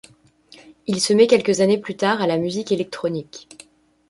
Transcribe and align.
Il 0.87 0.99
se 0.99 1.13
met 1.13 1.27
quelques 1.27 1.61
années 1.61 1.77
plus 1.77 1.95
tard 1.95 2.23
à 2.23 2.25
la 2.25 2.39
musique 2.39 2.71
électronique. 2.71 3.69